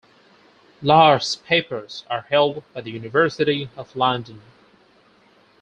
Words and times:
Lahr's 0.81 1.35
papers 1.35 2.05
are 2.09 2.21
held 2.21 2.63
by 2.73 2.81
the 2.81 2.89
University 2.89 3.69
of 3.77 3.95
London. 3.95 4.41